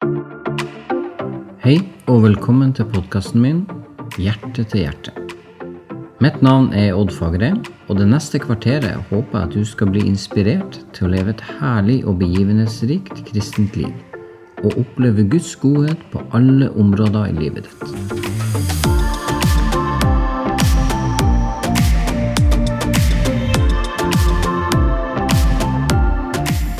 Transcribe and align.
Hei 0.00 1.74
og 2.08 2.22
velkommen 2.24 2.70
til 2.72 2.86
podkasten 2.88 3.42
min 3.44 3.58
Hjerte 4.16 4.64
til 4.64 4.86
hjerte. 4.86 5.12
Mitt 6.24 6.38
navn 6.40 6.70
er 6.72 6.96
Odd 6.96 7.12
Fagerheim, 7.12 7.58
og 7.92 8.00
det 8.00 8.06
neste 8.08 8.40
kvarteret 8.40 8.96
håper 9.10 9.36
jeg 9.36 9.44
at 9.44 9.52
du 9.58 9.60
skal 9.68 9.92
bli 9.92 10.06
inspirert 10.08 10.80
til 10.96 11.04
å 11.04 11.12
leve 11.12 11.34
et 11.34 11.44
herlig 11.58 11.98
og 12.08 12.16
begivenhetsrikt 12.22 13.12
kristent 13.28 13.76
liv, 13.76 13.92
og 14.64 14.80
oppleve 14.80 15.28
Guds 15.28 15.52
godhet 15.60 16.00
på 16.14 16.24
alle 16.32 16.72
områder 16.80 17.28
i 17.28 17.36
livet 17.36 17.68
ditt. 17.68 17.84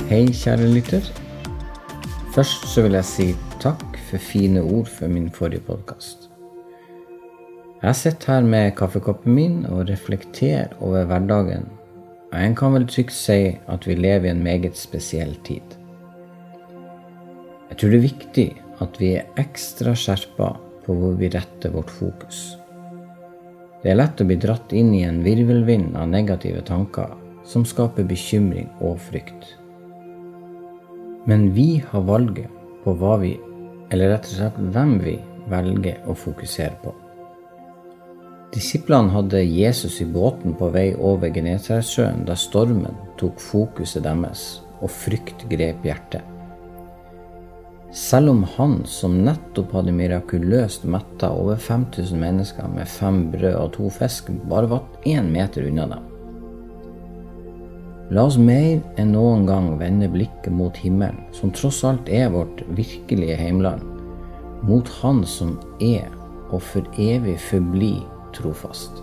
Hei, 0.08 0.24
kjære 0.32 0.72
lytter. 0.72 1.19
Først 2.40 2.62
så 2.72 2.80
vil 2.80 2.94
jeg 2.96 3.04
si 3.04 3.24
takk 3.60 3.98
for 4.08 4.22
fine 4.24 4.62
ord 4.64 4.86
for 4.88 5.12
min 5.12 5.26
forrige 5.28 5.60
podkast. 5.66 6.30
Jeg 7.82 7.98
sitter 7.98 8.32
her 8.32 8.46
med 8.48 8.70
kaffekoppen 8.78 9.34
min 9.36 9.58
og 9.68 9.90
reflekterer 9.90 10.72
over 10.80 11.04
hverdagen, 11.10 11.66
og 12.30 12.38
en 12.40 12.56
kan 12.56 12.72
vel 12.72 12.86
trygt 12.88 13.12
si 13.12 13.36
at 13.74 13.84
vi 13.84 13.98
lever 13.98 14.30
i 14.30 14.32
en 14.32 14.40
meget 14.46 14.80
spesiell 14.80 15.36
tid. 15.44 15.76
Jeg 17.68 17.76
tror 17.76 17.92
det 17.92 18.00
er 18.00 18.08
viktig 18.08 18.48
at 18.88 18.98
vi 19.04 19.12
er 19.20 19.40
ekstra 19.44 19.92
skjerpa 19.92 20.54
på 20.86 20.96
hvor 20.96 21.20
vi 21.20 21.28
retter 21.36 21.76
vårt 21.76 21.92
fokus. 21.92 22.42
Det 23.84 23.92
er 23.92 24.00
lett 24.00 24.24
å 24.24 24.30
bli 24.32 24.40
dratt 24.40 24.72
inn 24.72 24.96
i 24.96 25.04
en 25.04 25.20
virvelvind 25.28 25.92
av 25.92 26.08
negative 26.08 26.64
tanker 26.64 27.18
som 27.44 27.68
skaper 27.68 28.08
bekymring 28.08 28.72
og 28.80 28.96
frykt. 29.12 29.59
Men 31.24 31.50
vi 31.52 31.82
har 31.90 32.00
valget 32.00 32.48
på 32.84 32.94
hva 32.96 33.18
vi, 33.20 33.34
eller 33.92 34.14
rett 34.14 34.28
og 34.30 34.36
slett 34.38 34.58
hvem 34.72 34.96
vi, 35.04 35.18
velger 35.50 36.04
å 36.08 36.14
fokusere 36.14 36.76
på. 36.82 36.92
Disiplene 38.54 39.12
hadde 39.14 39.42
Jesus 39.44 40.00
i 40.02 40.06
båten 40.10 40.56
på 40.58 40.70
vei 40.74 40.88
over 40.94 41.30
Genesaretsjøen 41.34 42.24
da 42.26 42.34
stormen 42.38 42.96
tok 43.20 43.38
fokuset 43.42 44.02
deres 44.06 44.44
og 44.80 44.90
frykt 44.90 45.44
grep 45.50 45.86
hjertet. 45.86 46.26
Selv 47.94 48.30
om 48.30 48.44
han 48.56 48.76
som 48.86 49.16
nettopp 49.26 49.74
hadde 49.74 49.94
mirakuløst 49.94 50.86
metta 50.86 51.32
over 51.34 51.58
5000 51.58 52.22
mennesker 52.22 52.70
med 52.70 52.90
fem 52.90 53.24
brød 53.32 53.56
og 53.58 53.72
to 53.74 53.90
fisk, 53.90 54.30
bare 54.50 54.70
var 54.70 55.06
én 55.06 55.30
meter 55.34 55.66
unna 55.66 55.88
dem. 55.90 56.09
La 58.10 58.24
oss 58.26 58.34
mer 58.42 58.80
enn 58.98 59.12
noen 59.14 59.44
gang 59.46 59.68
vende 59.78 60.08
blikket 60.10 60.50
mot 60.50 60.74
himmelen, 60.82 61.20
som 61.30 61.52
tross 61.54 61.84
alt 61.86 62.08
er 62.10 62.32
vårt 62.34 62.64
virkelige 62.74 63.36
heimland, 63.38 63.84
mot 64.66 64.88
Han 64.98 65.22
som 65.22 65.54
er 65.78 66.08
og 66.50 66.58
for 66.72 66.86
evig 66.98 67.36
forbli 67.38 68.00
trofast. 68.34 68.98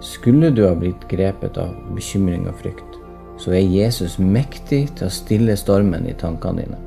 Skulle 0.00 0.48
du 0.54 0.62
ha 0.64 0.72
blitt 0.78 1.04
grepet 1.10 1.60
av 1.60 1.76
bekymring 1.92 2.48
og 2.48 2.56
frykt, 2.62 2.96
så 3.38 3.52
er 3.58 3.76
Jesus 3.76 4.16
mektig 4.18 4.86
til 4.96 5.10
å 5.10 5.12
stille 5.12 5.56
stormen 5.60 6.08
i 6.08 6.16
tankene 6.16 6.64
dine. 6.64 6.80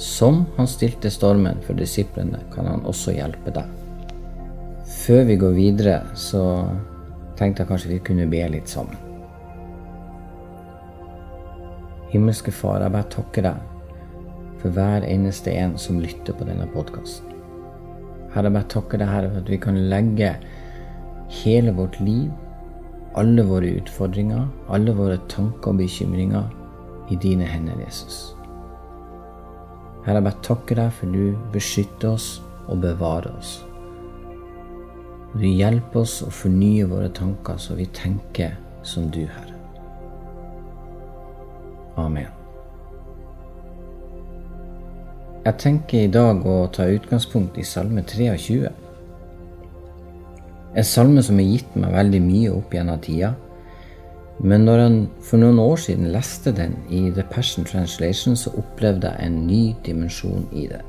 Som 0.00 0.46
han 0.56 0.68
stilte 0.68 1.12
stormen 1.12 1.60
for 1.68 1.76
disiplene, 1.76 2.40
kan 2.54 2.68
han 2.68 2.84
også 2.88 3.12
hjelpe 3.16 3.52
deg. 3.52 3.68
Før 5.04 5.24
vi 5.28 5.36
går 5.40 5.56
videre, 5.56 5.96
så 6.16 6.42
tenkte 7.36 7.62
jeg 7.62 7.70
kanskje 7.70 7.92
vi 7.94 8.02
kunne 8.04 8.28
be 8.30 8.42
litt 8.50 8.70
sammen. 8.70 8.96
Himmelske 12.12 12.52
Far, 12.54 12.80
jeg 12.80 12.94
bare 12.94 13.10
takker 13.12 13.48
deg 13.48 14.60
for 14.62 14.72
hver 14.72 15.04
eneste 15.04 15.52
en 15.52 15.74
som 15.80 15.98
lytter 16.00 16.36
på 16.36 16.46
denne 16.48 16.68
podkasten. 16.72 17.34
Herre, 18.32 18.48
jeg 18.48 18.56
bare 18.56 18.70
takker 18.72 19.00
deg, 19.02 19.10
Herre, 19.10 19.32
for 19.32 19.42
at 19.42 19.50
vi 19.52 19.60
kan 19.60 19.80
legge 19.90 20.32
hele 21.42 21.74
vårt 21.76 21.98
liv, 22.00 22.30
alle 23.16 23.44
våre 23.48 23.74
utfordringer, 23.80 24.46
alle 24.72 24.94
våre 24.96 25.18
tanker 25.32 25.72
og 25.72 25.80
bekymringer 25.80 26.50
i 27.12 27.18
dine 27.20 27.48
hender, 27.48 27.78
Jesus. 27.84 28.36
Herre, 30.06 30.20
jeg 30.20 30.28
bare 30.28 30.44
takker 30.46 30.78
deg 30.78 30.92
for 30.94 31.16
du 31.16 31.48
beskytter 31.52 32.14
oss 32.14 32.36
og 32.70 32.84
bevarer 32.84 33.34
oss. 33.36 33.58
Du 35.34 35.44
hjelper 35.48 36.04
oss 36.04 36.20
å 36.22 36.30
fornye 36.32 36.86
våre 36.88 37.10
tanker 37.12 37.58
så 37.60 37.74
vi 37.76 37.88
tenker 37.96 38.54
som 38.86 39.10
du, 39.10 39.24
Herre. 39.26 39.56
Amen. 41.96 42.30
Jeg 45.46 45.58
tenker 45.62 46.04
i 46.04 46.10
dag 46.10 46.42
å 46.46 46.66
ta 46.74 46.88
utgangspunkt 46.90 47.58
i 47.58 47.64
Salme 47.66 48.02
23. 48.02 48.70
En 50.76 50.84
salme 50.84 51.22
som 51.22 51.38
har 51.40 51.46
gitt 51.46 51.76
meg 51.78 51.94
veldig 51.94 52.22
mye 52.24 52.54
opp 52.56 52.74
gjennom 52.74 52.98
tida. 53.00 53.34
Men 54.42 54.66
når 54.66 54.82
jeg 54.82 54.96
for 55.24 55.40
noen 55.40 55.60
år 55.62 55.78
siden 55.80 56.10
leste 56.12 56.52
den 56.52 56.74
i 56.92 57.06
The 57.14 57.24
Passion 57.30 57.64
Translation, 57.64 58.36
så 58.36 58.52
opplevde 58.58 59.14
jeg 59.14 59.30
en 59.30 59.38
ny 59.46 59.62
dimensjon 59.86 60.44
i 60.52 60.66
det. 60.68 60.82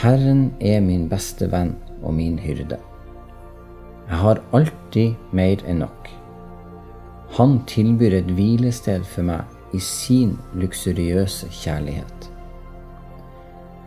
Herren 0.00 0.46
er 0.64 0.78
min 0.80 1.02
beste 1.10 1.44
venn 1.52 1.74
og 2.00 2.14
min 2.16 2.38
hyrde. 2.40 2.78
Jeg 4.08 4.20
har 4.22 4.38
alltid 4.56 5.34
mer 5.36 5.60
enn 5.68 5.82
nok. 5.84 6.08
Han 7.36 7.58
tilbyr 7.68 8.16
et 8.22 8.30
hvilested 8.38 9.04
for 9.04 9.28
meg 9.28 9.76
i 9.76 9.82
sin 9.84 10.38
luksuriøse 10.56 11.50
kjærlighet. 11.52 12.30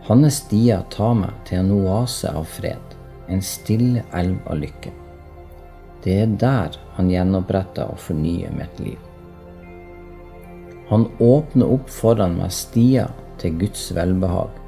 Hans 0.06 0.38
stier 0.44 0.86
tar 0.94 1.18
meg 1.18 1.34
til 1.50 1.64
en 1.64 1.74
oase 1.80 2.30
av 2.30 2.46
fred, 2.60 2.94
en 3.26 3.42
stille 3.42 4.06
elv 4.14 4.38
av 4.46 4.62
lykke. 4.62 4.94
Det 6.06 6.18
er 6.28 6.40
der 6.46 6.78
han 6.94 7.10
gjenoppretter 7.10 7.90
og 7.90 7.98
fornyer 7.98 8.54
mitt 8.54 8.78
liv. 8.86 9.00
Han 10.94 11.10
åpner 11.18 11.74
opp 11.74 11.90
foran 11.90 12.38
meg 12.38 12.54
stier 12.54 13.10
til 13.42 13.58
Guds 13.64 13.88
velbehag, 13.96 14.62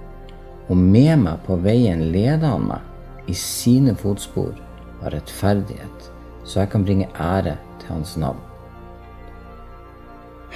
og 0.69 0.77
med 0.77 1.23
meg 1.23 1.43
på 1.47 1.59
veien 1.63 2.09
leder 2.13 2.49
han 2.49 2.67
meg 2.71 3.31
i 3.31 3.35
sine 3.39 3.95
fotspor 3.99 4.55
av 5.03 5.13
rettferdighet, 5.15 6.11
så 6.45 6.63
jeg 6.63 6.73
kan 6.73 6.85
bringe 6.87 7.09
ære 7.15 7.57
til 7.81 7.93
Hans 7.93 8.17
navn. 8.21 8.41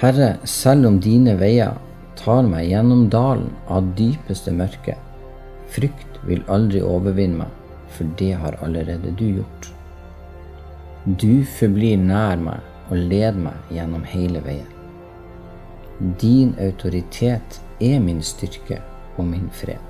Herre, 0.01 0.39
selv 0.49 0.89
om 0.89 1.01
dine 1.03 1.35
veier 1.39 1.77
tar 2.17 2.47
meg 2.49 2.71
gjennom 2.71 3.09
dalen 3.13 3.51
av 3.69 3.91
dypeste 3.99 4.53
mørke, 4.55 4.97
frykt 5.71 6.21
vil 6.27 6.43
aldri 6.49 6.83
overvinne 6.85 7.43
meg, 7.43 7.53
for 7.91 8.09
det 8.19 8.33
har 8.39 8.57
allerede 8.65 9.13
du 9.19 9.27
gjort. 9.41 9.71
Du 11.05 11.45
forblir 11.59 11.99
nær 12.01 12.41
meg 12.41 12.91
og 12.91 12.97
leder 13.11 13.39
meg 13.41 13.75
gjennom 13.75 14.05
hele 14.09 14.43
veien. 14.45 14.69
Din 16.21 16.55
autoritet 16.61 17.61
er 17.81 18.01
min 18.01 18.23
styrke 18.25 18.81
og 19.19 19.27
min 19.29 19.49
fred. 19.53 19.90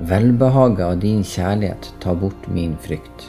Velbehaget 0.00 0.80
av 0.86 0.98
din 0.98 1.20
kjærlighet 1.24 1.90
tar 2.00 2.16
bort 2.16 2.46
min 2.48 2.72
frykt. 2.80 3.28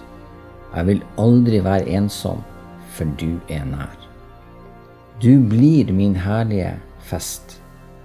Jeg 0.73 0.87
vil 0.87 1.01
aldri 1.19 1.59
være 1.61 1.91
ensom, 1.99 2.39
for 2.95 3.09
du 3.19 3.35
er 3.51 3.65
nær. 3.67 3.97
Du 5.21 5.43
blir 5.49 5.91
min 5.93 6.15
herlige 6.15 6.77
fest, 7.03 7.59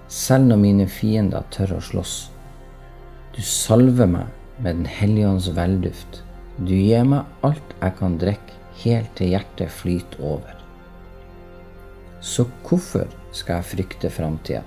selv 0.08 0.50
når 0.50 0.60
mine 0.64 0.88
fiender 0.90 1.46
tør 1.54 1.76
å 1.78 1.80
slåss. 1.84 2.16
Du 3.36 3.40
salver 3.46 4.10
meg 4.10 4.26
med 4.58 4.82
Den 4.82 4.86
hellige 4.90 5.28
ånds 5.28 5.48
velduft. 5.54 6.22
Du 6.58 6.74
gir 6.74 7.04
meg 7.06 7.24
alt 7.46 7.74
jeg 7.80 7.94
kan 8.00 8.18
drikke, 8.18 8.56
helt 8.82 9.14
til 9.14 9.36
hjertet 9.36 9.70
flyter 9.70 10.22
over. 10.22 10.58
Så 12.20 12.48
hvorfor 12.66 13.06
skal 13.30 13.60
jeg 13.60 13.70
frykte 13.70 14.10
framtida? 14.10 14.64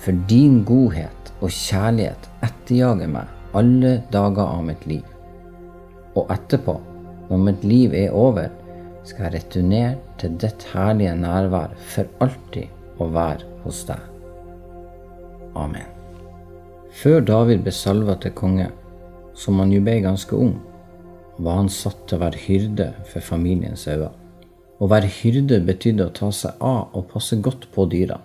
For 0.00 0.16
din 0.28 0.62
godhet 0.64 1.32
og 1.44 1.52
kjærlighet 1.52 2.28
etterjager 2.46 3.10
meg 3.12 3.56
alle 3.56 3.98
dager 4.12 4.46
av 4.46 4.62
mitt 4.64 4.86
liv. 4.88 5.04
Og 6.16 6.30
etterpå, 6.32 6.78
når 7.28 7.42
mitt 7.44 7.66
liv 7.68 7.94
er 7.94 8.16
over, 8.16 8.48
skal 9.04 9.26
jeg 9.26 9.34
returnere 9.34 9.98
til 10.20 10.38
ditt 10.40 10.64
herlige 10.72 11.12
nærvær 11.20 11.74
for 11.92 12.08
alltid 12.24 13.00
å 13.00 13.10
være 13.12 13.48
hos 13.64 13.82
deg. 13.88 14.00
Amen. 15.60 15.88
Før 16.96 17.20
David 17.24 17.66
ble 17.66 17.74
salva 17.74 18.16
til 18.20 18.32
konge, 18.36 18.70
som 19.36 19.60
han 19.60 19.72
jo 19.72 19.82
ble 19.84 20.00
ganske 20.04 20.36
ung, 20.36 20.56
var 21.40 21.60
han 21.60 21.70
satt 21.72 22.06
til 22.06 22.18
å 22.18 22.24
være 22.24 22.44
hyrde 22.46 22.88
for 23.08 23.24
familiens 23.24 23.86
øyne. 23.88 24.10
Å 24.80 24.88
være 24.88 25.12
hyrde 25.20 25.60
betydde 25.64 26.08
å 26.08 26.16
ta 26.16 26.32
seg 26.32 26.56
av 26.64 26.96
og 26.96 27.08
passe 27.12 27.36
godt 27.44 27.68
på 27.74 27.84
dyra 27.92 28.16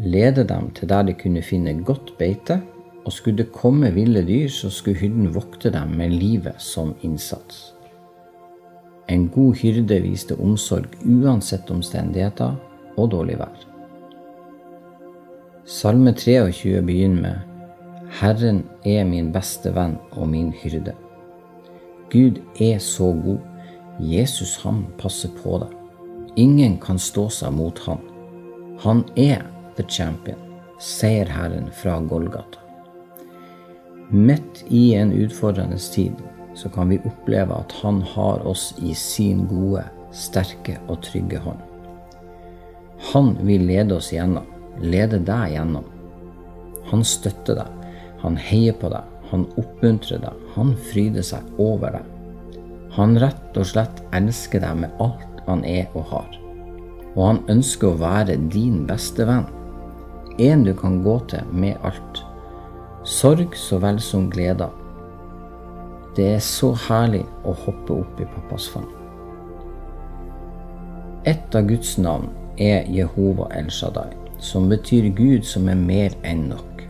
lede 0.00 0.44
dem 0.48 0.70
til 0.74 0.88
der 0.88 1.02
de 1.02 1.14
kunne 1.14 1.42
finne 1.42 1.74
godt 1.84 2.14
beite, 2.18 2.60
og 3.04 3.12
skulle 3.12 3.38
det 3.38 3.52
komme 3.52 3.92
ville 3.94 4.22
dyr, 4.26 4.48
så 4.48 4.70
skulle 4.70 4.98
hyrden 4.98 5.34
vokte 5.34 5.72
dem 5.72 5.96
med 5.96 6.10
livet 6.10 6.54
som 6.58 6.94
innsats. 7.02 7.74
En 9.08 9.28
god 9.28 9.54
hyrde 9.54 10.00
viste 10.02 10.36
omsorg 10.38 10.86
uansett 11.04 11.70
omstendigheter 11.70 12.54
og 12.96 13.10
dårlig 13.10 13.38
vær. 13.40 13.66
Salme 15.64 16.12
23 16.12 16.82
begynner 16.82 17.22
med 17.22 17.50
Herren 18.20 18.64
er 18.84 19.04
min 19.04 19.32
beste 19.32 19.72
venn 19.74 19.96
og 20.12 20.28
min 20.28 20.52
hyrde. 20.62 20.94
Gud 22.10 22.40
er 22.60 22.78
så 22.78 23.12
god. 23.24 23.38
Jesus, 24.00 24.56
han 24.62 24.86
passer 24.98 25.30
på 25.42 25.58
deg. 25.62 25.74
Ingen 26.36 26.78
kan 26.82 26.98
stå 26.98 27.28
seg 27.30 27.52
mot 27.54 27.78
han. 27.86 28.00
Han 28.82 29.04
er 29.16 29.44
champion, 29.88 30.38
seierherren 30.80 31.70
fra 31.72 32.00
Golgata. 32.00 32.58
Midt 34.10 34.64
i 34.68 34.94
en 34.94 35.12
utfordrende 35.12 35.78
tid 35.78 36.12
så 36.54 36.68
kan 36.68 36.88
vi 36.88 37.00
oppleve 37.04 37.54
at 37.54 37.72
han 37.82 38.02
har 38.02 38.46
oss 38.46 38.74
i 38.82 38.94
sin 38.94 39.46
gode, 39.46 39.84
sterke 40.10 40.80
og 40.90 40.98
trygge 41.06 41.38
hånd. 41.38 41.60
Han 43.12 43.36
vil 43.46 43.68
lede 43.68 43.96
oss 43.96 44.10
gjennom, 44.12 44.48
lede 44.82 45.20
deg 45.22 45.54
gjennom. 45.54 45.86
Han 46.90 47.04
støtter 47.06 47.60
deg, 47.60 47.86
han 48.24 48.36
heier 48.36 48.74
på 48.76 48.90
deg, 48.90 49.06
han 49.30 49.46
oppmuntrer 49.62 50.20
deg, 50.24 50.42
han 50.56 50.74
fryder 50.90 51.24
seg 51.24 51.62
over 51.62 51.94
deg. 51.94 52.10
Han 52.98 53.14
rett 53.22 53.56
og 53.56 53.68
slett 53.70 54.02
elsker 54.16 54.64
deg 54.64 54.82
med 54.82 55.02
alt 55.02 55.44
han 55.46 55.62
er 55.64 55.86
og 55.94 56.10
har. 56.10 56.34
Og 57.14 57.22
han 57.24 57.40
ønsker 57.50 57.92
å 57.92 58.00
være 58.00 58.36
din 58.50 58.82
beste 58.90 59.26
venn. 59.26 59.46
En 60.40 60.64
du 60.64 60.72
kan 60.74 61.02
gå 61.04 61.18
til 61.28 61.48
med 61.52 61.76
alt. 61.84 62.22
Sorg 63.04 63.56
så 63.56 63.76
vel 63.82 64.00
som 64.00 64.30
gleder. 64.32 64.70
Det 66.16 66.26
er 66.34 66.42
så 66.44 66.72
herlig 66.88 67.26
å 67.44 67.52
hoppe 67.66 67.98
opp 68.00 68.20
i 68.20 68.28
pappas 68.28 68.68
fang. 68.72 68.88
Et 71.28 71.56
av 71.56 71.68
Guds 71.68 71.98
navn 72.00 72.30
er 72.56 72.88
Jehova 72.88 73.50
El 73.56 73.68
Shaddai, 73.72 74.14
som 74.40 74.70
betyr 74.72 75.10
Gud 75.16 75.44
som 75.44 75.68
er 75.68 75.76
mer 75.76 76.16
enn 76.24 76.46
nok. 76.54 76.86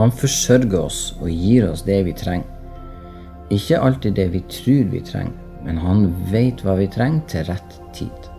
Han 0.00 0.12
forsørger 0.12 0.78
oss 0.80 1.00
og 1.20 1.28
gir 1.28 1.68
oss 1.68 1.84
det 1.84 2.02
vi 2.08 2.16
trenger. 2.16 2.48
Ikke 3.52 3.80
alltid 3.80 4.16
det 4.16 4.30
vi 4.32 4.40
tror 4.50 4.88
vi 4.92 5.04
trenger, 5.04 5.36
men 5.68 5.84
han 5.84 6.08
vet 6.32 6.64
hva 6.64 6.78
vi 6.80 6.88
trenger 6.88 7.28
til 7.28 7.46
rett 7.52 7.78
tid. 7.96 8.32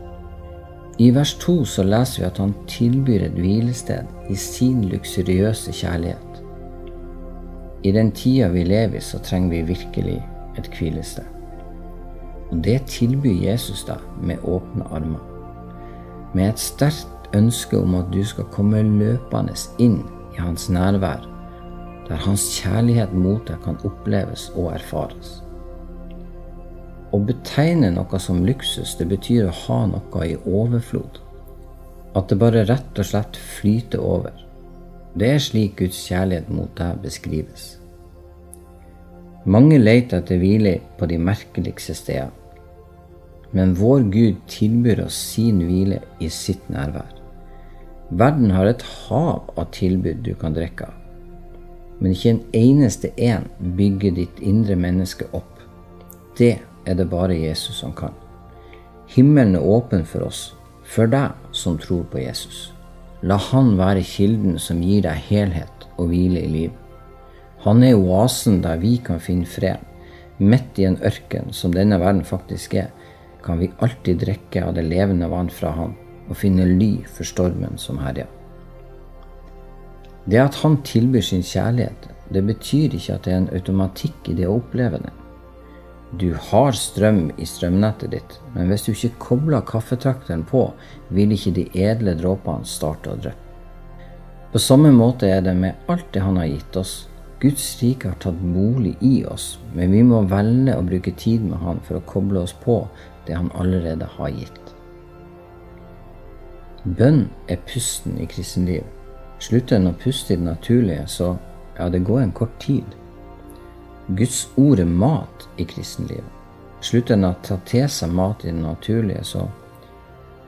I 0.97 1.11
vers 1.13 1.35
2 1.37 1.65
så 1.65 1.83
leser 1.85 2.23
vi 2.23 2.25
at 2.25 2.39
han 2.41 2.53
tilbyr 2.67 3.27
et 3.27 3.35
hvilested 3.37 4.31
i 4.33 4.35
sin 4.35 4.81
luksuriøse 4.89 5.71
kjærlighet. 5.71 6.39
I 7.85 7.91
den 7.93 8.09
tida 8.11 8.47
vi 8.49 8.63
lever 8.65 8.97
i, 8.97 9.01
så 9.01 9.19
trenger 9.21 9.49
vi 9.49 9.61
virkelig 9.75 10.17
et 10.57 10.69
hvilested. 10.73 11.23
Og 12.49 12.63
det 12.65 12.81
tilbyr 12.89 13.43
Jesus 13.45 13.85
deg 13.85 14.01
med 14.23 14.41
åpne 14.43 14.89
armer. 14.89 15.21
Med 16.33 16.49
et 16.49 16.59
sterkt 16.59 17.29
ønske 17.37 17.77
om 17.77 17.95
at 17.95 18.09
du 18.13 18.23
skal 18.25 18.49
komme 18.51 18.81
løpende 18.81 19.53
inn 19.77 19.99
i 20.33 20.41
hans 20.41 20.69
nærvær 20.69 21.27
der 22.07 22.15
hans 22.15 22.45
kjærlighet 22.55 23.13
mot 23.13 23.43
deg 23.47 23.59
kan 23.65 23.77
oppleves 23.85 24.47
og 24.55 24.71
erfares. 24.73 25.41
Å 27.17 27.21
betegne 27.25 27.89
noe 27.95 28.19
som 28.21 28.43
luksus, 28.45 28.91
det 28.99 29.07
betyr 29.09 29.47
å 29.47 29.55
ha 29.63 29.79
noe 29.89 30.25
i 30.27 30.35
overflod. 30.45 31.17
At 32.13 32.29
det 32.29 32.37
bare 32.37 32.67
rett 32.69 32.99
og 33.01 33.07
slett 33.09 33.39
flyter 33.57 34.03
over. 34.05 34.35
Det 35.17 35.31
er 35.33 35.41
slik 35.41 35.79
Guds 35.79 35.97
kjærlighet 36.05 36.51
mot 36.53 36.69
deg 36.77 37.01
beskrives. 37.01 37.65
Mange 39.49 39.79
leter 39.81 40.21
etter 40.21 40.37
hvile 40.41 40.75
på 40.99 41.09
de 41.09 41.17
merkeligste 41.17 41.95
steder. 41.97 42.29
Men 43.55 43.73
vår 43.79 44.05
Gud 44.13 44.45
tilbyr 44.51 45.05
oss 45.07 45.17
sin 45.31 45.63
hvile 45.65 46.03
i 46.21 46.29
sitt 46.29 46.69
nærvær. 46.69 47.15
Verden 48.13 48.53
har 48.53 48.69
et 48.69 48.85
hav 49.07 49.49
av 49.55 49.71
tilbud 49.73 50.21
du 50.27 50.33
kan 50.37 50.53
drikke 50.53 50.91
av 50.91 51.03
men 51.99 52.13
ikke 52.13 52.29
en 52.29 52.41
eneste 52.57 53.11
en 53.17 53.47
bygger 53.77 54.17
ditt 54.19 54.41
indre 54.45 54.77
menneske 54.79 55.27
opp. 55.37 55.53
Det 56.37 56.57
er 56.87 56.95
det 56.95 57.09
bare 57.11 57.35
Jesus 57.35 57.81
som 57.83 57.93
kan. 57.95 58.15
Himmelen 59.11 59.55
er 59.55 59.67
åpen 59.67 60.05
for 60.07 60.27
oss, 60.27 60.53
for 60.83 61.09
deg 61.11 61.35
som 61.55 61.77
tror 61.79 62.05
på 62.11 62.21
Jesus. 62.23 62.71
La 63.21 63.37
Han 63.49 63.75
være 63.79 64.05
kilden 64.05 64.57
som 64.61 64.81
gir 64.83 65.03
deg 65.03 65.19
helhet 65.29 65.87
og 65.97 66.11
hvile 66.11 66.43
i 66.43 66.51
livet. 66.51 66.83
Han 67.65 67.83
er 67.83 67.97
oasen 67.97 68.61
der 68.63 68.77
vi 68.79 68.97
kan 69.03 69.19
finne 69.19 69.47
fred. 69.49 69.81
Midt 70.37 70.77
i 70.77 70.85
en 70.85 70.99
ørken 71.01 71.49
som 71.51 71.73
denne 71.73 71.97
verden 71.99 72.23
faktisk 72.23 72.75
er, 72.77 72.91
kan 73.43 73.59
vi 73.59 73.71
alltid 73.81 74.21
drikke 74.21 74.63
av 74.63 74.75
det 74.77 74.85
levende 74.85 75.29
vann 75.31 75.49
fra 75.49 75.71
Han 75.73 75.95
og 76.27 76.35
finne 76.37 76.67
ly 76.67 76.91
for 77.07 77.25
stormen 77.27 77.77
som 77.81 78.01
herjer. 78.03 78.27
Det 80.27 80.39
at 80.43 80.57
han 80.59 80.81
tilbyr 80.83 81.23
sin 81.23 81.43
kjærlighet, 81.43 82.09
det 82.33 82.43
betyr 82.43 82.97
ikke 82.97 83.15
at 83.15 83.23
det 83.23 83.33
er 83.33 83.37
en 83.41 83.53
automatikk 83.55 84.27
i 84.27 84.35
det 84.35 84.47
å 84.49 84.57
oppleve 84.59 84.99
den. 84.99 85.15
Du 86.11 86.31
har 86.39 86.71
strøm 86.71 87.33
i 87.35 87.45
strømnettet 87.45 88.13
ditt, 88.13 88.37
men 88.53 88.69
hvis 88.71 88.85
du 88.85 88.93
ikke 88.93 89.17
kobler 89.19 89.65
kaffetrakteren 89.67 90.45
på, 90.47 90.69
vil 91.11 91.33
ikke 91.35 91.51
de 91.57 91.65
edle 91.75 92.13
dråpene 92.15 92.67
starte 92.67 93.11
å 93.11 93.19
dryppe. 93.19 93.43
På 94.53 94.61
samme 94.63 94.93
måte 94.95 95.27
er 95.27 95.41
det 95.43 95.53
med 95.59 95.75
alt 95.91 96.07
det 96.15 96.23
han 96.23 96.39
har 96.39 96.47
gitt 96.47 96.77
oss. 96.79 96.93
Guds 97.41 97.65
rike 97.81 98.07
har 98.07 98.15
tatt 98.23 98.39
bolig 98.39 98.95
i 99.03 99.25
oss, 99.27 99.57
men 99.75 99.91
vi 99.91 99.99
må 100.07 100.23
velge 100.31 100.77
å 100.77 100.85
bruke 100.87 101.11
tid 101.19 101.43
med 101.43 101.59
han 101.61 101.83
for 101.85 101.99
å 101.99 102.05
koble 102.07 102.45
oss 102.47 102.55
på 102.63 102.79
det 103.27 103.35
han 103.35 103.51
allerede 103.59 104.07
har 104.15 104.31
gitt. 104.31 104.71
Bønn 106.87 107.25
er 107.51 107.59
pusten 107.67 108.15
i 108.23 108.29
kristenlivet. 108.31 108.87
Slutter 109.43 109.75
en 109.75 109.91
å 109.91 109.97
puste 109.99 110.33
i 110.33 110.39
det 110.39 110.47
naturlige, 110.47 111.03
så 111.11 111.35
ja, 111.77 111.89
det 111.91 112.05
går 112.07 112.23
en 112.23 112.33
kort 112.33 112.55
tid. 112.63 112.95
Guds 114.15 114.47
ord 114.55 114.79
er 114.79 114.87
mat 114.87 115.47
i 115.59 115.65
kristenlivet. 115.67 116.33
Slutter 116.81 117.17
en 117.17 117.27
å 117.27 117.33
ta 117.43 117.57
til 117.67 117.87
seg 117.91 118.13
mat 118.13 118.45
i 118.45 118.51
det 118.51 118.61
naturlige, 118.61 119.23
så 119.25 119.47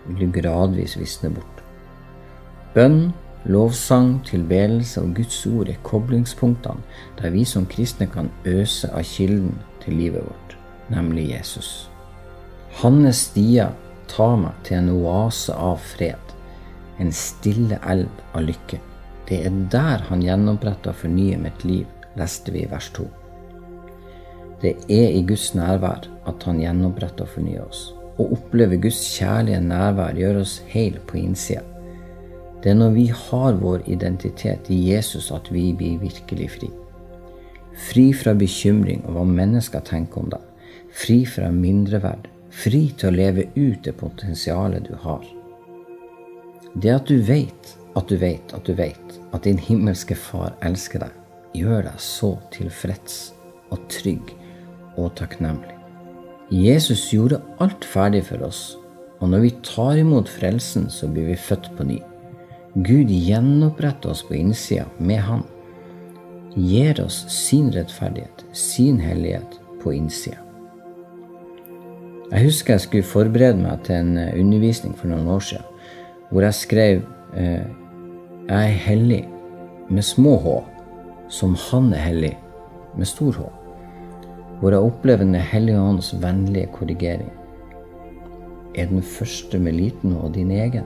vil 0.06 0.30
du 0.30 0.40
gradvis 0.40 0.96
visne 1.00 1.32
bort. 1.34 1.64
Bønn, 2.76 3.12
lovsang, 3.50 4.20
tilbedelse 4.30 5.02
og 5.04 5.18
Guds 5.18 5.42
ord 5.50 5.72
er 5.74 5.82
koblingspunktene 5.84 6.86
der 7.20 7.34
vi 7.34 7.44
som 7.48 7.68
kristne 7.68 8.08
kan 8.12 8.30
øse 8.48 8.92
av 8.94 9.04
kilden 9.10 9.58
til 9.84 9.98
livet 10.00 10.24
vårt, 10.24 10.58
nemlig 10.94 11.32
Jesus. 11.34 11.90
Hans 12.80 13.26
stier 13.26 13.74
tar 14.10 14.38
meg 14.40 14.56
til 14.64 14.80
en 14.80 14.92
oase 15.02 15.56
av 15.58 15.82
fred 15.96 16.30
en 17.00 17.12
stille 17.16 17.80
elv 17.88 18.10
av 18.34 18.44
lykke. 18.44 18.80
Det 19.30 19.44
er 19.48 19.56
der 19.72 20.04
han 20.10 20.24
gjennompretter 20.26 20.92
og 20.92 21.02
fornyer 21.04 21.40
mitt 21.42 21.64
liv, 21.64 21.88
leste 22.20 22.52
vi 22.52 22.66
i 22.66 22.70
vers 22.72 22.90
2. 22.98 23.08
Det 24.60 24.76
er 24.92 25.14
i 25.16 25.22
Guds 25.24 25.54
nærvær 25.56 26.10
at 26.28 26.44
han 26.44 26.60
gjenoppretter 26.60 27.24
og 27.24 27.32
fornyer 27.32 27.64
oss. 27.64 27.94
Å 28.20 28.26
oppleve 28.36 28.80
Guds 28.84 29.00
kjærlige 29.16 29.62
nærvær 29.64 30.18
gjør 30.20 30.42
oss 30.42 30.58
heil 30.74 30.98
på 31.08 31.22
innsida. 31.22 31.64
Det 32.60 32.74
er 32.74 32.76
når 32.76 32.92
vi 32.98 33.06
har 33.08 33.56
vår 33.62 33.86
identitet 33.88 34.68
i 34.68 34.82
Jesus 34.90 35.30
at 35.32 35.48
vi 35.54 35.70
blir 35.80 36.02
virkelig 36.02 36.50
fri. 36.58 36.70
Fri 37.88 38.10
fra 38.12 38.34
bekymring 38.36 39.06
og 39.08 39.16
hva 39.16 39.24
mennesker 39.30 39.86
tenker 39.88 40.26
om 40.26 40.34
deg. 40.34 40.44
Fri 40.92 41.22
fra 41.24 41.48
mindreverd. 41.56 42.28
Fri 42.52 42.90
til 43.00 43.14
å 43.14 43.16
leve 43.16 43.48
ut 43.56 43.80
det 43.86 43.96
potensialet 43.96 44.90
du 44.90 44.98
har. 45.06 45.24
Det 46.76 46.92
at 46.98 47.08
du 47.08 47.22
vet 47.24 47.76
at 47.96 48.12
du 48.12 48.20
vet 48.20 48.52
at 48.54 48.68
du 48.68 48.76
vet 48.76 49.16
at 49.32 49.48
din 49.48 49.62
himmelske 49.62 50.18
Far 50.20 50.52
elsker 50.66 51.06
deg, 51.06 51.16
gjør 51.56 51.88
deg 51.88 52.04
så 52.04 52.36
tilfreds 52.52 53.30
og 53.72 53.88
trygg 53.94 54.36
og 54.98 55.14
takknemlig. 55.20 55.76
Jesus 56.50 57.06
gjorde 57.14 57.42
alt 57.62 57.86
ferdig 57.86 58.24
for 58.26 58.42
oss, 58.48 58.78
og 59.20 59.30
når 59.30 59.44
vi 59.44 59.56
tar 59.64 60.00
imot 60.02 60.30
frelsen, 60.32 60.88
så 60.90 61.08
blir 61.12 61.28
vi 61.30 61.38
født 61.38 61.70
på 61.78 61.86
ny. 61.86 62.00
Gud 62.74 63.12
gjenoppretter 63.12 64.14
oss 64.14 64.24
på 64.26 64.38
innsida 64.38 64.86
med 64.98 65.22
Han. 65.26 65.44
Gir 66.56 67.02
oss 67.04 67.26
sin 67.30 67.70
rettferdighet, 67.74 68.46
sin 68.54 69.00
hellighet, 69.00 69.60
på 69.80 69.94
innsida. 69.96 70.42
Jeg 72.32 72.46
husker 72.46 72.74
jeg 72.74 72.84
skulle 72.84 73.08
forberede 73.08 73.62
meg 73.62 73.86
til 73.88 73.96
en 73.96 74.18
undervisning 74.20 74.94
for 74.98 75.10
noen 75.10 75.30
år 75.32 75.46
siden 75.46 75.66
hvor 76.30 76.46
jeg 76.46 76.54
skrev 76.54 77.02
eh, 77.34 77.66
'Jeg 78.50 78.66
er 78.66 78.82
hellig' 78.86 79.30
med 79.90 80.02
små 80.02 80.38
h, 80.38 80.64
som 81.30 81.56
han 81.56 81.94
er 81.94 81.98
hellig 81.98 82.38
med 82.98 83.06
stor 83.06 83.32
h. 83.32 83.59
Hvor 84.60 84.72
jeg 84.76 84.80
opplever 84.80 85.24
Den 85.24 85.36
hellige 85.36 85.80
ånds 85.80 86.14
vennlige 86.22 86.68
korrigering. 86.74 87.32
Er 88.76 88.86
den 88.86 89.02
første 89.02 89.60
med 89.60 89.74
liten 89.74 90.16
og 90.16 90.34
din 90.36 90.52
egen? 90.52 90.86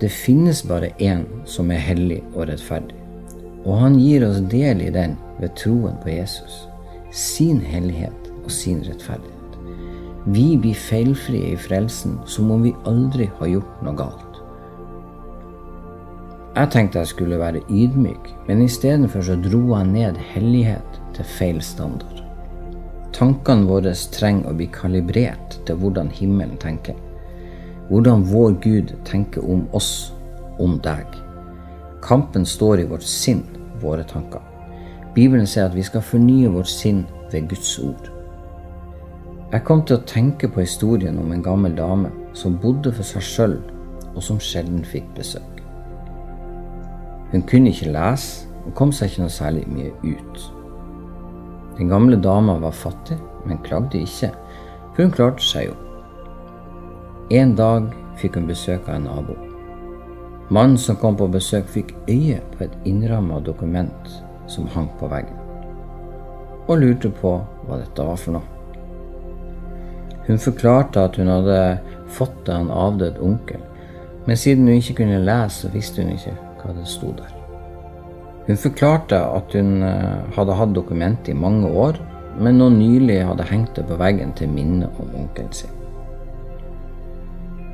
Det 0.00 0.10
finnes 0.10 0.62
bare 0.62 0.92
én 1.02 1.24
som 1.44 1.70
er 1.70 1.82
hellig 1.82 2.20
og 2.34 2.48
rettferdig, 2.48 2.94
og 3.64 3.80
han 3.80 3.96
gir 3.98 4.22
oss 4.28 4.38
del 4.50 4.84
i 4.84 4.92
den 4.94 5.16
ved 5.40 5.56
troen 5.58 5.96
på 6.02 6.12
Jesus, 6.12 6.68
sin 7.10 7.58
hellighet 7.60 8.30
og 8.44 8.50
sin 8.50 8.78
rettferdighet. 8.86 9.34
Vi 10.30 10.56
blir 10.60 10.78
feilfrie 10.78 11.54
i 11.54 11.58
frelsen 11.58 12.18
som 12.26 12.50
om 12.54 12.62
vi 12.62 12.74
aldri 12.86 13.26
har 13.40 13.50
gjort 13.56 13.82
noe 13.82 13.98
galt. 13.98 14.27
Jeg 16.58 16.70
tenkte 16.74 16.98
jeg 16.98 17.06
skulle 17.06 17.36
være 17.38 17.60
ydmyk, 17.70 18.32
men 18.48 18.64
istedenfor 18.64 19.22
så 19.22 19.36
dro 19.38 19.60
jeg 19.76 19.86
ned 19.92 20.16
hellighet 20.32 20.96
til 21.14 21.26
feil 21.38 21.60
standard. 21.62 22.24
Tankene 23.14 23.68
våre 23.68 23.92
trenger 24.10 24.50
å 24.50 24.56
bli 24.58 24.66
kalibrert 24.74 25.54
til 25.68 25.78
hvordan 25.78 26.10
himmelen 26.10 26.58
tenker. 26.58 26.96
Hvordan 27.92 28.24
vår 28.26 28.56
Gud 28.64 28.90
tenker 29.06 29.46
om 29.46 29.68
oss, 29.70 30.10
om 30.58 30.80
deg. 30.82 31.06
Kampen 32.02 32.46
står 32.46 32.82
i 32.82 32.88
vårt 32.90 33.06
sinn, 33.06 33.44
våre 33.78 34.02
tanker. 34.10 34.42
Bibelen 35.14 35.46
sier 35.46 35.68
at 35.68 35.78
vi 35.78 35.86
skal 35.86 36.02
fornye 36.02 36.50
vårt 36.50 36.72
sinn 36.72 37.04
ved 37.30 37.46
Guds 37.52 37.76
ord. 37.78 38.10
Jeg 39.52 39.62
kom 39.62 39.86
til 39.86 40.00
å 40.00 40.08
tenke 40.10 40.50
på 40.50 40.66
historien 40.66 41.22
om 41.22 41.30
en 41.30 41.46
gammel 41.46 41.78
dame 41.78 42.10
som 42.34 42.58
bodde 42.58 42.90
for 42.98 43.06
seg 43.06 43.22
sjøl, 43.30 43.56
og 44.16 44.20
som 44.26 44.42
sjelden 44.42 44.82
fikk 44.82 45.06
besøk. 45.14 45.57
Hun 47.32 47.42
kunne 47.42 47.68
ikke 47.68 47.92
lese 47.92 48.48
og 48.64 48.74
kom 48.76 48.92
seg 48.92 49.10
ikke 49.10 49.24
noe 49.24 49.32
særlig 49.32 49.66
mye 49.68 49.92
ut. 50.04 50.46
Den 51.78 51.90
gamle 51.92 52.16
dama 52.20 52.56
var 52.60 52.74
fattig, 52.74 53.18
men 53.46 53.60
klagde 53.64 54.00
ikke, 54.00 54.32
for 54.94 55.04
hun 55.04 55.12
klarte 55.14 55.44
seg 55.44 55.68
jo. 55.68 55.76
En 57.30 57.52
dag 57.56 57.90
fikk 58.18 58.38
hun 58.40 58.48
besøk 58.48 58.88
av 58.88 58.96
en 58.96 59.06
nabo. 59.06 59.36
Mannen 60.48 60.80
som 60.80 60.96
kom 60.96 61.16
på 61.16 61.28
besøk, 61.28 61.68
fikk 61.68 61.92
øye 62.08 62.40
på 62.54 62.64
et 62.64 62.76
innramma 62.88 63.40
dokument 63.44 64.08
som 64.48 64.68
hang 64.72 64.88
på 64.98 65.10
veggen, 65.12 65.36
og 66.66 66.80
lurte 66.80 67.12
på 67.20 67.36
hva 67.68 67.80
dette 67.82 68.08
var 68.08 68.16
for 68.16 68.38
noe. 68.38 68.56
Hun 70.26 70.40
forklarte 70.40 71.04
at 71.04 71.16
hun 71.20 71.28
hadde 71.32 71.60
fått 72.12 72.36
det 72.46 72.56
av 72.56 72.64
en 72.64 72.74
avdød 72.74 73.20
onkel, 73.20 73.60
men 74.26 74.36
siden 74.36 74.68
hun 74.68 74.80
ikke 74.80 75.02
kunne 75.04 75.24
lese, 75.24 75.62
så 75.62 75.72
visste 75.72 76.02
hun 76.02 76.16
ikke 76.16 76.47
hva 76.62 76.74
det 76.76 76.86
sto 76.88 77.12
der. 77.16 77.34
Hun 78.48 78.56
forklarte 78.56 79.18
at 79.20 79.52
hun 79.52 79.82
eh, 79.84 80.22
hadde 80.36 80.56
hatt 80.56 80.76
dokumentet 80.76 81.34
i 81.34 81.36
mange 81.36 81.68
år, 81.68 81.98
men 82.38 82.56
nå 82.60 82.70
nylig 82.72 83.18
hadde 83.26 83.44
hengt 83.50 83.74
det 83.76 83.84
på 83.88 83.98
veggen 84.00 84.32
til 84.38 84.48
minne 84.52 84.88
om 85.02 85.10
onkelen 85.18 85.52
sin. 85.52 85.74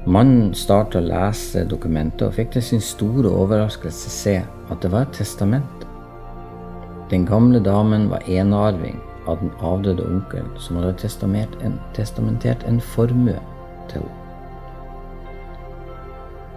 Mannen 0.05 0.51
startet 0.59 0.99
å 1.01 1.07
lese 1.07 1.63
dokumentet 1.69 2.27
og 2.27 2.35
fikk 2.37 2.51
til 2.57 2.65
sin 2.67 2.83
store 2.85 3.31
overraskelse 3.31 4.11
se 4.13 4.35
at 4.43 4.83
det 4.83 4.91
var 4.93 5.07
et 5.07 5.17
testament. 5.17 5.87
Den 7.13 7.25
gamle 7.29 7.63
damen 7.63 8.11
var 8.11 8.27
enearving 8.29 8.99
av 9.31 9.41
den 9.41 9.55
avdøde 9.65 10.05
onkelen 10.05 10.51
som 10.59 10.83
hadde 10.83 11.09
en, 11.63 11.81
testamentert 11.95 12.67
en 12.69 12.81
formue 12.81 13.39
til 13.89 14.03
henne. 14.03 14.24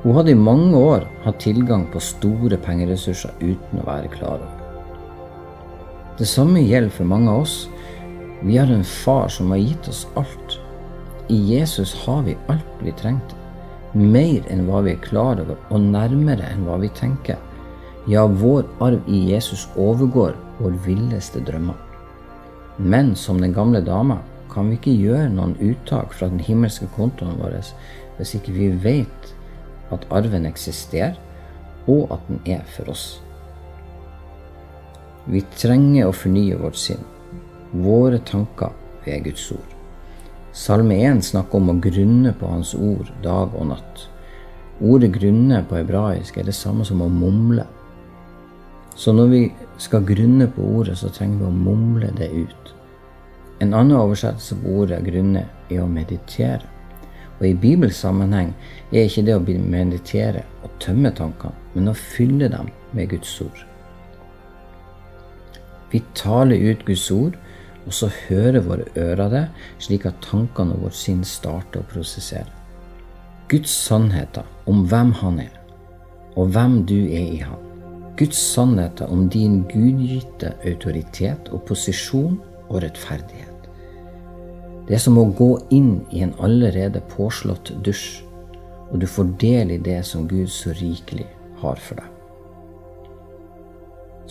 Hun 0.08 0.16
hadde 0.16 0.32
i 0.32 0.40
mange 0.40 0.72
år 0.80 1.02
hatt 1.26 1.42
tilgang 1.44 1.82
på 1.92 2.00
store 2.00 2.56
pengeressurser 2.64 3.34
uten 3.42 3.82
å 3.82 3.88
være 3.90 4.08
klar 4.14 4.38
over. 4.38 4.62
Det 6.16 6.28
samme 6.32 6.62
gjelder 6.64 6.94
for 6.96 7.10
mange 7.12 7.28
av 7.28 7.42
oss. 7.44 7.56
Vi 8.40 8.56
har 8.56 8.72
en 8.72 8.88
far 8.88 9.28
som 9.28 9.52
har 9.52 9.60
gitt 9.60 9.90
oss 9.92 10.06
alt. 10.16 10.56
I 11.28 11.42
Jesus 11.50 11.92
har 12.06 12.24
vi 12.24 12.38
alt 12.48 12.80
vi 12.80 12.96
trengte. 12.96 13.36
Mer 14.00 14.48
enn 14.48 14.64
hva 14.70 14.80
vi 14.88 14.96
er 14.96 15.04
klar 15.04 15.44
over, 15.44 15.60
og 15.68 15.92
nærmere 15.92 16.54
enn 16.54 16.64
hva 16.64 16.80
vi 16.80 16.94
tenker. 16.96 17.36
Ja, 18.08 18.24
vår 18.32 18.64
arv 18.88 19.12
i 19.12 19.26
Jesus 19.34 19.68
overgår 19.76 20.40
vår 20.62 20.84
villeste 20.88 21.44
drømmer. 21.44 21.76
Men 22.80 23.12
som 23.12 23.44
den 23.44 23.52
gamle 23.52 23.84
dama 23.84 24.22
kan 24.56 24.72
vi 24.72 24.80
ikke 24.80 24.96
gjøre 25.04 25.34
noen 25.36 25.60
uttak 25.60 26.16
fra 26.16 26.32
den 26.32 26.40
himmelske 26.40 26.88
kontoen 26.96 27.42
vår 27.44 27.60
hvis 28.18 28.38
ikke 28.40 28.56
vi 28.56 28.72
vet 28.88 29.34
at 29.92 30.06
arven 30.12 30.46
eksisterer, 30.50 31.16
og 31.88 32.12
at 32.12 32.28
den 32.28 32.42
er 32.58 32.66
for 32.76 32.92
oss. 32.92 33.06
Vi 35.28 35.42
trenger 35.60 36.08
å 36.08 36.16
fornye 36.16 36.60
vårt 36.60 36.80
sinn, 36.80 37.04
våre 37.72 38.20
tanker 38.24 38.76
ved 39.06 39.26
Guds 39.28 39.50
ord. 39.56 39.74
Salme 40.58 40.96
1 41.06 41.20
snakker 41.28 41.60
om 41.60 41.74
å 41.74 41.80
grunne 41.84 42.32
på 42.34 42.48
Hans 42.50 42.74
ord 42.74 43.12
dag 43.24 43.52
og 43.54 43.68
natt. 43.74 44.08
Ordet 44.82 45.12
'grunne' 45.12 45.64
på 45.66 45.76
hebraisk 45.76 46.38
er 46.38 46.48
det 46.48 46.56
samme 46.56 46.86
som 46.86 47.02
å 47.02 47.10
mumle. 47.10 47.66
Så 48.96 49.14
når 49.14 49.28
vi 49.28 49.42
skal 49.78 50.06
grunne 50.06 50.48
på 50.48 50.62
ordet, 50.62 50.98
så 50.98 51.10
trenger 51.10 51.38
vi 51.38 51.46
å 51.46 51.52
mumle 51.54 52.12
det 52.18 52.30
ut. 52.34 52.74
En 53.60 53.74
annen 53.74 53.98
oversettelse 53.98 54.56
på 54.62 54.80
ordet 54.82 55.04
'grunne' 55.04 55.46
er 55.70 55.82
å 55.82 55.88
meditere. 55.90 56.77
Og 57.38 57.48
i 57.48 57.54
bibelsammenheng 57.54 58.54
er 58.92 59.06
ikke 59.06 59.26
det 59.28 59.36
å 59.38 59.44
meditere 59.46 60.44
å 60.66 60.72
tømme 60.82 61.12
tankene, 61.14 61.54
men 61.76 61.92
å 61.92 61.98
fylle 61.98 62.50
dem 62.50 62.72
med 62.98 63.12
Guds 63.14 63.36
ord. 63.46 63.66
Vi 65.92 66.02
taler 66.18 66.60
ut 66.72 66.86
Guds 66.86 67.06
ord, 67.12 67.38
og 67.88 67.94
så 67.96 68.10
hører 68.28 68.66
våre 68.66 68.88
ører 69.00 69.30
det, 69.32 69.44
slik 69.80 70.08
at 70.10 70.20
tankene 70.26 70.76
og 70.76 70.88
vårt 70.88 70.98
sinn 71.00 71.24
starter 71.24 71.84
å 71.84 71.90
prosessere. 71.94 72.52
Guds 73.48 73.72
sannheter 73.72 74.44
om 74.68 74.84
hvem 74.92 75.14
Han 75.22 75.40
er, 75.40 75.54
og 76.36 76.52
hvem 76.52 76.82
du 76.90 76.98
er 77.06 77.30
i 77.38 77.40
Han. 77.46 77.64
Guds 78.20 78.40
sannheter 78.42 79.08
om 79.14 79.30
din 79.30 79.62
gudgitte 79.70 80.56
autoritet 80.66 81.54
og 81.54 81.64
posisjon 81.70 82.42
og 82.68 82.82
rettferdighet. 82.84 83.57
Det 84.88 84.96
er 84.96 85.04
som 85.04 85.18
å 85.20 85.26
gå 85.36 85.50
inn 85.76 86.06
i 86.16 86.22
en 86.24 86.32
allerede 86.40 87.02
påslått 87.12 87.74
dusj, 87.84 88.22
og 88.88 89.02
du 89.02 89.08
får 89.12 89.34
del 89.42 89.74
i 89.76 89.82
det 89.84 90.00
som 90.08 90.30
Gud 90.32 90.48
så 90.52 90.72
rikelig 90.80 91.28
har 91.60 91.82
for 91.84 92.00
deg. 92.00 92.14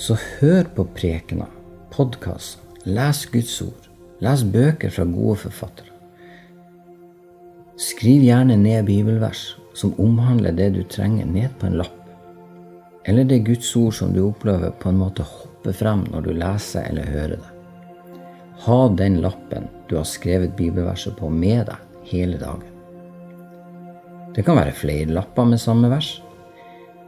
Så 0.01 0.17
hør 0.39 0.65
på 0.77 0.87
prekener, 0.97 1.51
podkaster, 1.93 2.63
les 2.89 3.21
Guds 3.33 3.59
ord, 3.65 3.91
les 4.25 4.47
bøker 4.49 4.93
fra 4.93 5.05
gode 5.09 5.37
forfattere. 5.45 5.93
Skriv 7.77 8.25
gjerne 8.25 8.57
ned 8.57 8.87
bibelvers 8.89 9.51
som 9.77 9.93
omhandler 10.01 10.57
det 10.57 10.71
du 10.73 10.83
trenger, 10.89 11.29
ned 11.29 11.53
på 11.61 11.69
en 11.69 11.77
lapp. 11.83 11.93
Eller 13.05 13.29
det 13.29 13.45
Guds 13.45 13.69
ord 13.77 13.93
som 13.95 14.15
du 14.17 14.23
opplever 14.25 14.73
på 14.81 14.89
en 14.89 15.03
måte 15.05 15.27
hopper 15.29 15.77
frem 15.77 16.07
når 16.09 16.25
du 16.25 16.33
leser 16.33 16.89
eller 16.89 17.13
hører 17.13 17.37
det. 17.37 17.53
Ha 18.65 18.79
den 18.97 19.21
lappen 19.21 19.69
du 19.89 19.97
har 19.97 20.07
skrevet 20.09 20.57
bibelverset 20.59 21.17
på 21.19 21.31
med 21.31 21.69
deg 21.71 22.09
hele 22.11 22.39
dagen. 22.41 22.65
Det 24.37 24.45
kan 24.45 24.59
være 24.59 24.77
flere 24.77 25.13
lapper 25.17 25.47
med 25.49 25.61
samme 25.63 25.89
vers. 25.91 26.19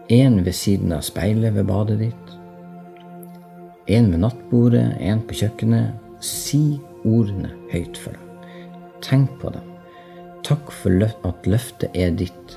En 0.08 0.40
ved 0.44 0.56
siden 0.56 0.94
av 0.96 1.02
speilet 1.04 1.52
ved 1.54 1.68
badet 1.68 1.98
ditt. 2.00 2.30
En 3.88 4.10
ved 4.12 4.22
nattbordet, 4.22 4.94
en 5.00 5.20
på 5.28 5.36
kjøkkenet. 5.42 5.98
Si 6.24 6.78
ordene 7.06 7.52
høyt 7.72 7.98
for 8.00 8.16
deg. 8.16 8.48
Tenk 9.04 9.36
på 9.42 9.52
dem. 9.54 9.68
Takk 10.46 10.72
for 10.72 11.04
at 11.04 11.46
løftet 11.46 11.94
er 11.94 12.16
ditt. 12.16 12.56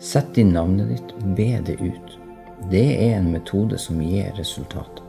Sett 0.00 0.38
inn 0.40 0.54
navnet 0.54 0.94
ditt, 0.94 1.14
be 1.36 1.50
det 1.66 1.76
ut. 1.82 2.16
Det 2.70 2.86
er 3.02 3.18
en 3.18 3.32
metode 3.34 3.78
som 3.80 4.00
gir 4.00 4.30
resultater. 4.38 4.99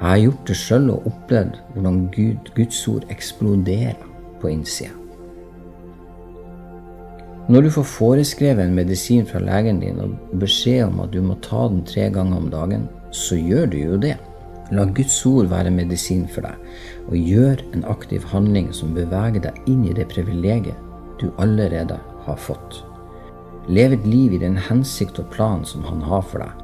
Jeg 0.00 0.08
har 0.08 0.22
gjort 0.24 0.48
det 0.48 0.56
sjøl 0.58 0.90
og 0.90 1.06
opplevd 1.12 1.60
hvordan 1.74 2.00
Gud, 2.14 2.50
Guds 2.56 2.80
ord 2.90 3.06
eksploderer 3.12 3.98
på 4.42 4.50
innsida. 4.50 4.96
Når 7.48 7.62
du 7.62 7.70
får 7.74 7.86
foreskrevet 7.90 8.64
en 8.64 8.74
medisin 8.74 9.26
fra 9.26 9.40
legen 9.42 9.80
din 9.82 9.98
og 10.02 10.12
beskjed 10.40 10.84
om 10.86 11.00
at 11.02 11.10
du 11.14 11.18
må 11.26 11.34
ta 11.42 11.64
den 11.68 11.82
tre 11.86 12.06
ganger 12.14 12.38
om 12.38 12.46
dagen, 12.52 12.86
så 13.10 13.36
gjør 13.36 13.66
du 13.72 13.76
jo 13.80 13.98
det. 14.00 14.14
La 14.72 14.86
Guds 14.86 15.18
ord 15.26 15.50
være 15.50 15.72
medisin 15.74 16.22
for 16.30 16.46
deg, 16.46 16.70
og 17.10 17.18
gjør 17.18 17.60
en 17.74 17.84
aktiv 17.90 18.24
handling 18.30 18.70
som 18.72 18.94
beveger 18.96 19.42
deg 19.44 19.68
inn 19.68 19.82
i 19.84 19.96
det 19.96 20.06
privilegiet 20.14 20.78
du 21.20 21.28
allerede 21.42 21.98
har 22.24 22.38
fått. 22.38 22.80
Lev 23.68 23.98
et 23.98 24.06
liv 24.06 24.32
i 24.32 24.40
den 24.42 24.56
hensikt 24.56 25.20
og 25.22 25.28
plan 25.34 25.66
som 25.66 25.84
Han 25.86 26.00
har 26.02 26.22
for 26.22 26.46
deg. 26.46 26.61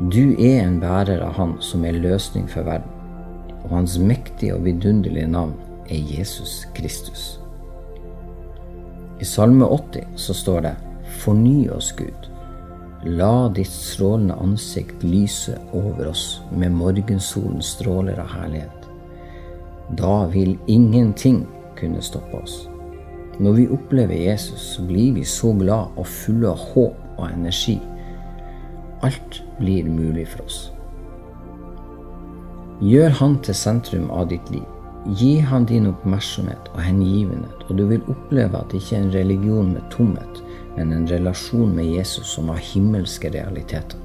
Du 0.00 0.32
er 0.40 0.62
en 0.64 0.80
bærer 0.80 1.20
av 1.20 1.36
Han 1.36 1.58
som 1.60 1.84
er 1.84 1.98
løsning 2.00 2.48
for 2.50 2.64
verden, 2.64 2.88
og 3.62 3.76
Hans 3.76 3.98
mektige 4.00 4.56
og 4.56 4.64
vidunderlige 4.64 5.28
navn 5.28 5.52
er 5.90 6.00
Jesus 6.00 6.62
Kristus. 6.74 7.38
I 9.20 9.24
Salme 9.28 9.68
80 9.68 10.16
så 10.16 10.34
står 10.34 10.60
det 10.64 10.72
Forny 11.20 11.68
oss, 11.70 11.92
Gud. 11.92 12.28
La 13.04 13.48
ditt 13.52 13.70
strålende 13.70 14.34
ansikt 14.40 15.04
lyse 15.04 15.58
over 15.76 16.08
oss 16.10 16.40
med 16.50 16.72
morgensolens 16.74 17.74
stråler 17.76 18.18
av 18.22 18.32
herlighet. 18.32 18.88
Da 19.98 20.24
vil 20.32 20.56
ingenting 20.66 21.44
kunne 21.78 22.02
stoppe 22.02 22.40
oss. 22.40 22.62
Når 23.42 23.52
vi 23.58 23.70
opplever 23.74 24.16
Jesus, 24.16 24.78
blir 24.88 25.12
vi 25.18 25.24
så 25.28 25.52
glad 25.52 25.94
og 25.98 26.06
fulle 26.06 26.50
av 26.52 26.68
håp 26.72 27.18
og 27.18 27.26
energi. 27.28 27.78
Alt 29.02 29.42
blir 29.58 29.84
mulig 29.84 30.28
for 30.28 30.44
oss. 30.46 30.60
Gjør 32.82 33.10
Han 33.18 33.34
til 33.42 33.54
sentrum 33.54 34.08
av 34.10 34.28
ditt 34.30 34.48
liv. 34.50 34.66
Gi 35.18 35.40
Han 35.50 35.66
din 35.66 35.88
oppmerksomhet 35.90 36.70
og 36.72 36.80
hengivenhet, 36.82 37.64
og 37.68 37.78
du 37.78 37.84
vil 37.90 38.04
oppleve 38.10 38.58
at 38.58 38.70
det 38.70 38.78
ikke 38.78 38.96
er 38.96 39.02
en 39.02 39.14
religion 39.14 39.72
med 39.74 39.88
tomhet, 39.90 40.42
men 40.76 40.92
en 40.94 41.08
relasjon 41.10 41.74
med 41.74 41.90
Jesus 41.90 42.30
som 42.36 42.50
har 42.52 42.62
himmelske 42.62 43.30
realiteter. 43.34 43.98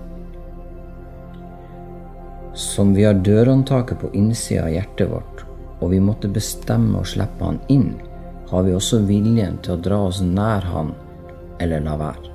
Som 2.58 2.96
vi 2.98 3.06
har 3.06 3.22
dørhåndtaket 3.22 4.02
på 4.02 4.10
innsida 4.18 4.66
av 4.66 4.74
hjertet 4.74 5.12
vårt, 5.12 5.44
og 5.78 5.94
vi 5.94 6.02
måtte 6.02 6.30
bestemme 6.34 7.04
å 7.04 7.06
slippe 7.06 7.46
han 7.46 7.60
inn, 7.70 7.92
har 8.50 8.66
vi 8.66 8.74
også 8.74 9.04
viljen 9.06 9.60
til 9.62 9.76
å 9.76 9.84
dra 9.90 10.00
oss 10.08 10.24
nær 10.26 10.66
han 10.66 10.94
eller 11.62 11.86
la 11.86 11.94
være. 12.00 12.34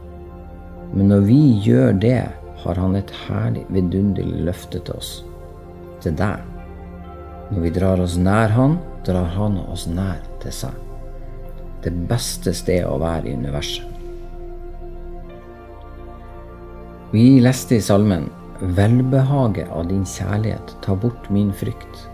Men 0.92 1.10
når 1.10 1.26
vi 1.26 1.40
gjør 1.64 1.98
det, 1.98 2.22
har 2.62 2.78
han 2.80 2.96
et 2.96 3.10
herlig, 3.26 3.64
vidunderlig 3.68 4.46
løfte 4.48 4.80
til 4.80 4.98
oss. 4.98 5.12
Til 6.02 6.16
deg. 6.18 6.42
Når 7.52 7.64
vi 7.64 7.72
drar 7.74 8.02
oss 8.02 8.16
nær 8.16 8.54
han, 8.54 8.78
drar 9.06 9.28
han 9.36 9.58
oss 9.66 9.86
nær 9.90 10.22
til 10.42 10.54
seg. 10.54 10.76
Det 11.82 11.92
beste 12.08 12.54
stedet 12.54 12.88
å 12.88 13.00
være 13.02 13.28
i 13.28 13.34
universet. 13.36 13.88
Vi 17.12 17.26
leste 17.44 17.76
i 17.76 17.84
salmen 17.84 18.30
Velbehaget 18.62 19.68
av 19.74 19.88
din 19.90 20.04
kjærlighet 20.06 20.76
tar 20.84 20.96
bort 21.02 21.26
min 21.34 21.50
frykt. 21.52 22.06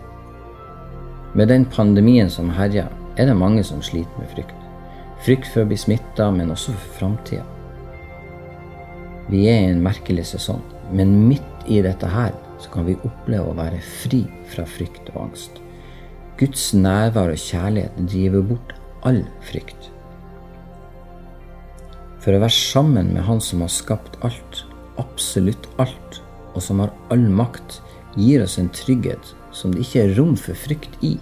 Med 1.37 1.47
den 1.47 1.65
pandemien 1.69 2.29
som 2.29 2.49
herjer, 2.49 2.89
er 3.15 3.29
det 3.29 3.35
mange 3.37 3.61
som 3.63 3.83
sliter 3.85 4.17
med 4.17 4.31
frykt. 4.33 4.55
Frykt 5.21 5.51
for 5.53 5.61
å 5.61 5.69
bli 5.69 5.77
smitta, 5.77 6.31
men 6.33 6.49
også 6.49 6.73
for 6.73 6.97
framtida. 6.97 7.45
Vi 9.29 9.43
er 9.45 9.61
i 9.61 9.71
en 9.71 9.83
merkelig 9.85 10.25
sesong, 10.31 10.61
men 10.89 11.11
midt 11.29 11.67
i 11.69 11.83
dette 11.85 12.07
her 12.09 12.33
så 12.59 12.71
kan 12.73 12.87
vi 12.87 12.97
oppleve 13.05 13.51
å 13.51 13.57
være 13.57 13.81
fri 14.01 14.23
fra 14.49 14.65
frykt 14.65 15.11
og 15.13 15.27
angst. 15.27 15.59
Guds 16.39 16.71
nærvær 16.73 17.33
og 17.33 17.41
kjærlighet 17.41 17.99
driver 18.09 18.45
bort 18.53 18.73
all 19.05 19.21
frykt. 19.45 19.91
For 22.19 22.35
å 22.35 22.41
være 22.41 22.55
sammen 22.55 23.13
med 23.13 23.23
Han 23.27 23.39
som 23.43 23.61
har 23.63 23.71
skapt 23.71 24.17
alt, 24.25 24.63
absolutt 24.99 25.69
alt, 25.79 26.21
og 26.55 26.63
som 26.65 26.81
har 26.83 26.91
all 27.13 27.29
makt, 27.29 27.79
gir 28.17 28.41
oss 28.43 28.57
en 28.59 28.71
trygghet 28.73 29.33
som 29.55 29.71
det 29.75 29.85
ikke 29.85 30.07
er 30.07 30.15
rom 30.17 30.33
for 30.39 30.57
frykt 30.57 30.97
i. 31.05 31.13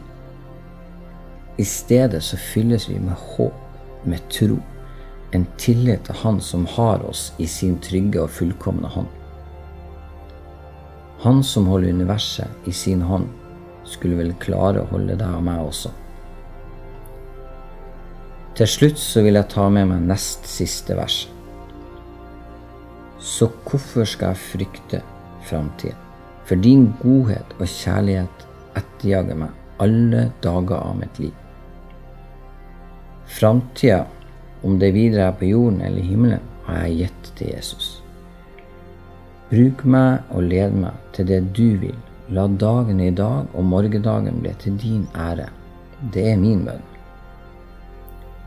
I 1.57 1.65
stedet 1.67 2.23
så 2.23 2.39
fylles 2.39 2.87
vi 2.89 2.97
med 3.01 3.17
håp, 3.35 3.53
med 4.07 4.23
tro, 4.31 4.57
en 5.31 5.45
tillit 5.57 6.05
til 6.07 6.15
Han 6.23 6.39
som 6.41 6.65
har 6.77 7.03
oss 7.05 7.31
i 7.37 7.47
sin 7.47 7.77
trygge 7.83 8.21
og 8.23 8.31
fullkomne 8.31 8.87
hånd. 8.87 9.07
Han 11.23 11.43
som 11.43 11.67
holder 11.67 11.95
universet 11.97 12.67
i 12.69 12.71
sin 12.71 13.01
hånd, 13.01 13.27
skulle 13.87 14.19
vel 14.19 14.35
klare 14.39 14.83
å 14.83 14.89
holde 14.91 15.15
deg 15.17 15.37
og 15.39 15.43
meg 15.47 15.63
også. 15.63 15.91
Til 18.57 18.69
slutt 18.69 18.99
så 18.99 19.21
vil 19.25 19.37
jeg 19.37 19.49
ta 19.53 19.67
med 19.69 19.89
meg 19.91 20.05
nest 20.09 20.47
siste 20.49 20.95
vers. 20.97 21.25
Så 23.21 23.49
hvorfor 23.67 24.05
skal 24.07 24.33
jeg 24.33 24.43
frykte 24.43 25.01
framtida? 25.45 25.97
For 26.47 26.59
din 26.63 26.87
godhet 27.01 27.49
og 27.57 27.67
kjærlighet 27.67 28.45
etterjager 28.79 29.39
meg 29.41 29.83
alle 29.83 30.29
dager 30.41 30.79
av 30.79 30.95
mitt 30.97 31.19
liv. 31.19 31.33
Framtida, 33.27 34.05
om 34.67 34.75
det 34.79 34.91
videre 34.91 35.29
er 35.29 35.37
på 35.39 35.47
jorden 35.47 35.79
eller 35.81 36.03
himmelen, 36.03 36.43
har 36.67 36.83
jeg 36.83 37.05
gitt 37.05 37.29
til 37.39 37.53
Jesus. 37.53 37.85
Bruk 39.47 39.85
meg 39.87 40.27
og 40.35 40.43
led 40.51 40.75
meg 40.75 40.95
til 41.15 41.29
det 41.29 41.39
du 41.55 41.77
vil. 41.79 41.95
La 42.35 42.43
dagen 42.51 42.99
i 42.99 43.13
dag 43.15 43.47
og 43.55 43.63
morgendagen 43.63 44.41
bli 44.43 44.51
til 44.59 44.75
din 44.81 45.05
ære. 45.15 45.47
Det 46.11 46.25
er 46.33 46.41
min 46.41 46.65
bønn. 46.67 46.83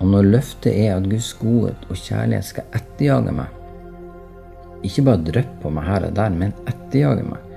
Og 0.01 0.11
når 0.13 0.29
løftet 0.35 0.75
er 0.75 0.99
at 0.99 1.09
Guds 1.09 1.31
godhet 1.41 1.89
og 1.89 1.97
kjærlighet 1.97 2.51
skal 2.51 2.77
etterjage 2.77 3.33
meg, 3.37 3.57
ikke 4.85 5.05
bare 5.09 5.25
dryppe 5.25 5.57
på 5.63 5.73
meg 5.77 5.89
her 5.89 6.07
og 6.09 6.15
der, 6.17 6.37
men 6.37 6.53
etterjage 6.69 7.25
meg, 7.25 7.49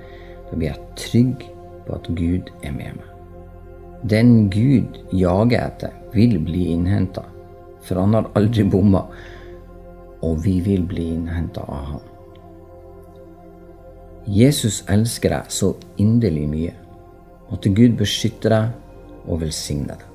da 0.48 0.56
blir 0.56 0.70
jeg 0.70 0.88
trygg 1.04 1.44
på 1.84 1.98
at 1.98 2.08
Gud 2.16 2.50
er 2.62 2.72
med 2.72 2.96
meg. 2.96 3.12
Den 4.08 4.34
Gud 4.52 4.98
jager 5.12 5.60
etter, 5.66 5.92
vil 6.16 6.36
bli 6.44 6.70
innhenta, 6.72 7.24
for 7.84 8.00
han 8.00 8.16
har 8.16 8.30
aldri 8.38 8.64
bomma, 8.68 9.04
og 10.24 10.40
vi 10.44 10.58
vil 10.64 10.86
bli 10.88 11.10
innhenta 11.14 11.64
av 11.68 11.84
ham. 11.92 12.10
Jesus 14.24 14.80
elsker 14.88 15.34
deg 15.34 15.52
så 15.52 15.74
inderlig 16.00 16.46
mye. 16.48 16.72
Måtte 17.50 17.72
Gud 17.76 17.98
beskytte 18.00 18.48
deg 18.48 19.28
og 19.28 19.42
velsigne 19.44 19.92
deg. 19.92 20.10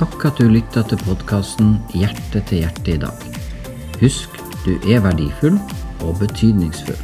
Takk 0.00 0.30
at 0.30 0.38
du 0.38 0.46
lytta 0.48 0.80
til 0.88 1.02
podkasten 1.04 1.74
Hjerte 1.92 2.40
til 2.48 2.62
hjerte 2.62 2.94
i 2.94 3.00
dag. 3.02 3.26
Husk 4.00 4.38
du 4.64 4.72
er 4.88 5.02
verdifull 5.04 5.58
og 6.06 6.16
betydningsfull. 6.22 6.96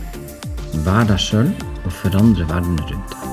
Vær 0.87 1.05
deg 1.11 1.21
sjøl 1.21 1.53
og 1.83 1.93
forandre 1.93 2.49
verden 2.49 2.81
rundt 2.87 3.17
deg. 3.17 3.26